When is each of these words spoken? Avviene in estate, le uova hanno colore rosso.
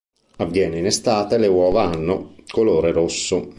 Avviene 0.37 0.79
in 0.79 0.87
estate, 0.87 1.37
le 1.37 1.45
uova 1.45 1.83
hanno 1.83 2.33
colore 2.47 2.91
rosso. 2.91 3.49